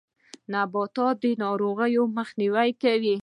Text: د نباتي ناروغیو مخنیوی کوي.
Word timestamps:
د 0.45 0.47
نباتي 0.53 1.31
ناروغیو 1.43 2.03
مخنیوی 2.17 2.69
کوي. 2.81 3.15